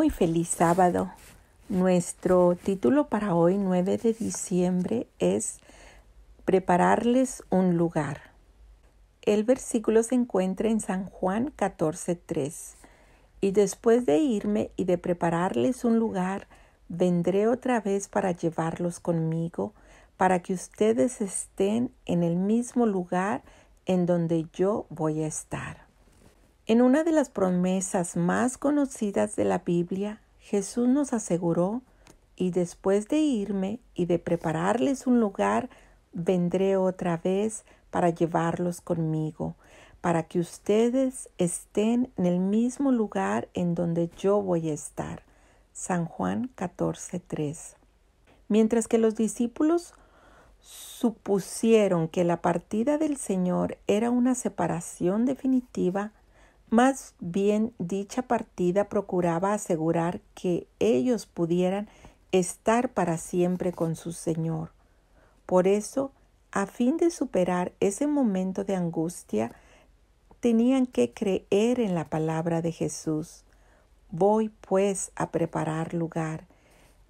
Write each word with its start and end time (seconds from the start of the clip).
Muy 0.00 0.08
feliz 0.08 0.48
sábado. 0.48 1.12
Nuestro 1.68 2.56
título 2.56 3.08
para 3.08 3.34
hoy, 3.34 3.58
9 3.58 3.98
de 3.98 4.14
diciembre, 4.14 5.06
es 5.18 5.58
Prepararles 6.46 7.42
un 7.50 7.76
lugar. 7.76 8.32
El 9.20 9.44
versículo 9.44 10.02
se 10.02 10.14
encuentra 10.14 10.70
en 10.70 10.80
San 10.80 11.04
Juan 11.04 11.52
14:3. 11.54 12.76
Y 13.42 13.50
después 13.50 14.06
de 14.06 14.16
irme 14.16 14.70
y 14.74 14.84
de 14.84 14.96
prepararles 14.96 15.84
un 15.84 15.98
lugar, 15.98 16.48
vendré 16.88 17.46
otra 17.46 17.82
vez 17.82 18.08
para 18.08 18.32
llevarlos 18.32 19.00
conmigo, 19.00 19.74
para 20.16 20.38
que 20.40 20.54
ustedes 20.54 21.20
estén 21.20 21.92
en 22.06 22.22
el 22.22 22.36
mismo 22.36 22.86
lugar 22.86 23.42
en 23.84 24.06
donde 24.06 24.46
yo 24.54 24.86
voy 24.88 25.24
a 25.24 25.26
estar. 25.26 25.89
En 26.66 26.82
una 26.82 27.04
de 27.04 27.12
las 27.12 27.30
promesas 27.30 28.16
más 28.16 28.58
conocidas 28.58 29.34
de 29.36 29.44
la 29.44 29.58
Biblia, 29.58 30.20
Jesús 30.38 30.88
nos 30.88 31.12
aseguró, 31.12 31.82
y 32.36 32.52
después 32.52 33.08
de 33.08 33.18
irme 33.18 33.80
y 33.94 34.06
de 34.06 34.18
prepararles 34.18 35.06
un 35.06 35.20
lugar, 35.20 35.68
vendré 36.12 36.76
otra 36.76 37.18
vez 37.18 37.64
para 37.90 38.10
llevarlos 38.10 38.80
conmigo, 38.80 39.56
para 40.00 40.22
que 40.22 40.40
ustedes 40.40 41.28
estén 41.36 42.10
en 42.16 42.26
el 42.26 42.38
mismo 42.38 42.92
lugar 42.92 43.48
en 43.52 43.74
donde 43.74 44.10
yo 44.16 44.40
voy 44.40 44.70
a 44.70 44.72
estar. 44.72 45.22
San 45.72 46.06
Juan 46.06 46.50
14:3. 46.56 47.76
Mientras 48.48 48.88
que 48.88 48.98
los 48.98 49.14
discípulos 49.16 49.92
supusieron 50.60 52.08
que 52.08 52.24
la 52.24 52.40
partida 52.40 52.98
del 52.98 53.16
Señor 53.16 53.78
era 53.86 54.10
una 54.10 54.34
separación 54.34 55.24
definitiva, 55.24 56.12
más 56.70 57.14
bien 57.18 57.74
dicha 57.78 58.22
partida 58.22 58.88
procuraba 58.88 59.52
asegurar 59.52 60.20
que 60.34 60.66
ellos 60.78 61.26
pudieran 61.26 61.88
estar 62.32 62.90
para 62.90 63.18
siempre 63.18 63.72
con 63.72 63.96
su 63.96 64.12
Señor. 64.12 64.70
Por 65.46 65.66
eso, 65.66 66.12
a 66.52 66.66
fin 66.66 66.96
de 66.96 67.10
superar 67.10 67.72
ese 67.80 68.06
momento 68.06 68.64
de 68.64 68.76
angustia, 68.76 69.52
tenían 70.38 70.86
que 70.86 71.12
creer 71.12 71.80
en 71.80 71.94
la 71.94 72.08
palabra 72.08 72.62
de 72.62 72.72
Jesús. 72.72 73.44
Voy 74.10 74.48
pues 74.60 75.10
a 75.16 75.30
preparar 75.30 75.92
lugar, 75.92 76.46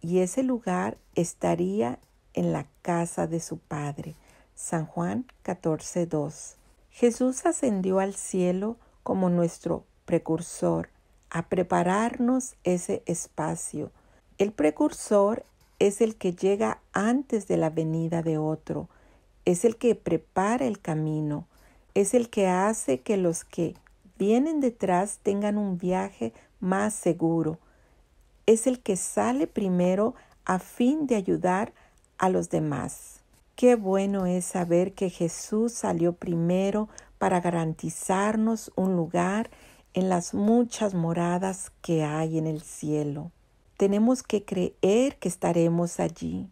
y 0.00 0.18
ese 0.18 0.42
lugar 0.42 0.96
estaría 1.14 1.98
en 2.34 2.52
la 2.52 2.66
casa 2.80 3.26
de 3.26 3.40
su 3.40 3.58
Padre. 3.58 4.16
San 4.54 4.86
Juan 4.86 5.26
14:2. 5.44 6.56
Jesús 6.90 7.46
ascendió 7.46 8.00
al 8.00 8.14
cielo 8.14 8.76
como 9.02 9.30
nuestro 9.30 9.84
precursor, 10.04 10.88
a 11.30 11.48
prepararnos 11.48 12.56
ese 12.64 13.02
espacio. 13.06 13.90
El 14.38 14.52
precursor 14.52 15.44
es 15.78 16.00
el 16.00 16.16
que 16.16 16.34
llega 16.34 16.80
antes 16.92 17.48
de 17.48 17.56
la 17.56 17.70
venida 17.70 18.22
de 18.22 18.38
otro, 18.38 18.88
es 19.44 19.64
el 19.64 19.76
que 19.76 19.94
prepara 19.94 20.66
el 20.66 20.80
camino, 20.80 21.46
es 21.94 22.14
el 22.14 22.30
que 22.30 22.48
hace 22.48 23.00
que 23.00 23.16
los 23.16 23.44
que 23.44 23.74
vienen 24.18 24.60
detrás 24.60 25.18
tengan 25.22 25.58
un 25.58 25.78
viaje 25.78 26.32
más 26.60 26.94
seguro, 26.94 27.58
es 28.46 28.66
el 28.66 28.80
que 28.80 28.96
sale 28.96 29.46
primero 29.46 30.14
a 30.44 30.58
fin 30.58 31.06
de 31.06 31.16
ayudar 31.16 31.72
a 32.18 32.28
los 32.28 32.50
demás. 32.50 33.20
Qué 33.56 33.74
bueno 33.74 34.26
es 34.26 34.44
saber 34.44 34.92
que 34.92 35.10
Jesús 35.10 35.72
salió 35.72 36.12
primero 36.12 36.88
para 37.22 37.40
garantizarnos 37.40 38.72
un 38.74 38.96
lugar 38.96 39.48
en 39.94 40.08
las 40.08 40.34
muchas 40.34 40.92
moradas 40.92 41.70
que 41.80 42.02
hay 42.02 42.36
en 42.36 42.48
el 42.48 42.62
cielo. 42.62 43.30
Tenemos 43.76 44.24
que 44.24 44.44
creer 44.44 45.14
que 45.20 45.28
estaremos 45.28 46.00
allí. 46.00 46.48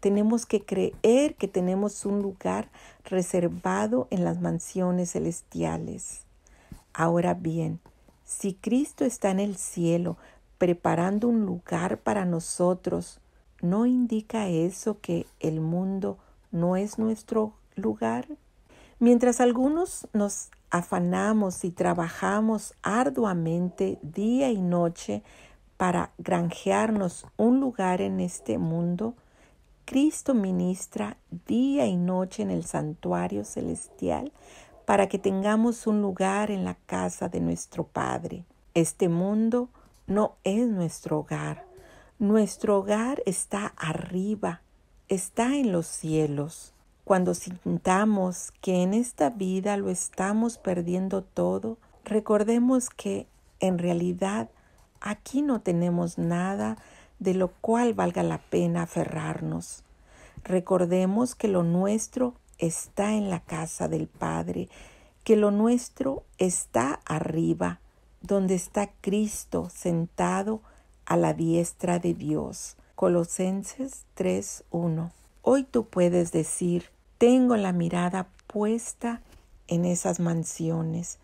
Tenemos 0.00 0.44
que 0.44 0.64
creer 0.64 1.36
que 1.36 1.46
tenemos 1.46 2.04
un 2.04 2.20
lugar 2.20 2.68
reservado 3.04 4.08
en 4.10 4.24
las 4.24 4.40
mansiones 4.40 5.12
celestiales. 5.12 6.24
Ahora 6.92 7.34
bien, 7.34 7.78
si 8.24 8.54
Cristo 8.54 9.04
está 9.04 9.30
en 9.30 9.38
el 9.38 9.56
cielo 9.56 10.16
preparando 10.58 11.28
un 11.28 11.46
lugar 11.46 11.98
para 11.98 12.24
nosotros, 12.24 13.20
¿no 13.60 13.86
indica 13.86 14.48
eso 14.48 14.98
que 15.00 15.28
el 15.38 15.60
mundo 15.60 16.18
no 16.50 16.76
es 16.76 16.98
nuestro 16.98 17.52
lugar? 17.76 18.26
Mientras 19.02 19.40
algunos 19.40 20.06
nos 20.12 20.50
afanamos 20.70 21.64
y 21.64 21.72
trabajamos 21.72 22.74
arduamente 22.82 23.98
día 24.00 24.48
y 24.52 24.62
noche 24.62 25.24
para 25.76 26.12
granjearnos 26.18 27.26
un 27.36 27.58
lugar 27.58 28.00
en 28.00 28.20
este 28.20 28.58
mundo, 28.58 29.16
Cristo 29.86 30.34
ministra 30.34 31.16
día 31.48 31.84
y 31.86 31.96
noche 31.96 32.44
en 32.44 32.52
el 32.52 32.64
santuario 32.64 33.44
celestial 33.44 34.30
para 34.86 35.08
que 35.08 35.18
tengamos 35.18 35.88
un 35.88 36.00
lugar 36.00 36.52
en 36.52 36.64
la 36.64 36.76
casa 36.86 37.28
de 37.28 37.40
nuestro 37.40 37.82
Padre. 37.82 38.44
Este 38.72 39.08
mundo 39.08 39.68
no 40.06 40.36
es 40.44 40.68
nuestro 40.68 41.18
hogar. 41.18 41.66
Nuestro 42.20 42.78
hogar 42.78 43.20
está 43.26 43.74
arriba, 43.76 44.62
está 45.08 45.56
en 45.56 45.72
los 45.72 45.88
cielos. 45.88 46.72
Cuando 47.04 47.34
sintamos 47.34 48.52
que 48.60 48.82
en 48.82 48.94
esta 48.94 49.30
vida 49.30 49.76
lo 49.76 49.90
estamos 49.90 50.58
perdiendo 50.58 51.22
todo, 51.22 51.78
recordemos 52.04 52.90
que 52.90 53.26
en 53.58 53.78
realidad 53.78 54.50
aquí 55.00 55.42
no 55.42 55.60
tenemos 55.60 56.16
nada 56.16 56.78
de 57.18 57.34
lo 57.34 57.48
cual 57.48 57.94
valga 57.94 58.22
la 58.22 58.38
pena 58.38 58.82
aferrarnos. 58.82 59.82
Recordemos 60.44 61.34
que 61.34 61.48
lo 61.48 61.64
nuestro 61.64 62.34
está 62.58 63.14
en 63.14 63.30
la 63.30 63.40
casa 63.40 63.88
del 63.88 64.06
Padre, 64.06 64.68
que 65.24 65.34
lo 65.34 65.50
nuestro 65.50 66.24
está 66.38 67.00
arriba, 67.04 67.80
donde 68.20 68.54
está 68.54 68.90
Cristo 69.00 69.68
sentado 69.70 70.60
a 71.04 71.16
la 71.16 71.34
diestra 71.34 71.98
de 71.98 72.14
Dios. 72.14 72.76
Colosenses 72.94 74.04
3.1 74.16 75.21
Hoy 75.42 75.64
tú 75.64 75.86
puedes 75.86 76.30
decir, 76.30 76.84
tengo 77.18 77.56
la 77.56 77.72
mirada 77.72 78.28
puesta 78.46 79.20
en 79.66 79.84
esas 79.84 80.20
mansiones, 80.20 81.18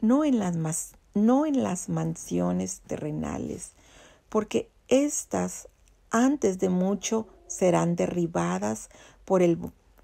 no 0.00 0.24
en 0.24 0.38
las, 0.38 0.92
no 1.14 1.46
en 1.46 1.62
las 1.62 1.88
mansiones 1.88 2.80
terrenales, 2.86 3.72
porque 4.28 4.68
éstas 4.88 5.68
antes 6.10 6.58
de 6.58 6.68
mucho 6.68 7.26
serán 7.46 7.96
derribadas 7.96 8.90
por 9.24 9.40
el 9.40 9.58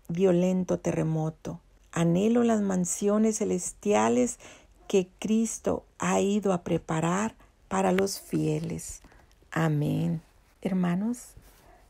violento 0.08 0.78
terremoto. 0.78 1.60
Anhelo 1.92 2.44
las 2.44 2.62
mansiones 2.62 3.38
celestiales 3.38 4.38
que 4.86 5.08
Cristo 5.18 5.84
ha 5.98 6.20
ido 6.20 6.54
a 6.54 6.62
preparar 6.62 7.34
para 7.68 7.92
los 7.92 8.18
fieles. 8.18 9.02
Amén. 9.50 10.22
Hermanos, 10.62 11.34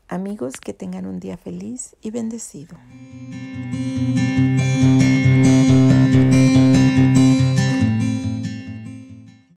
Amigos, 0.09 0.59
que 0.59 0.73
tengan 0.73 1.05
un 1.05 1.19
día 1.19 1.37
feliz 1.37 1.95
y 2.01 2.09
bendecido. 2.09 2.75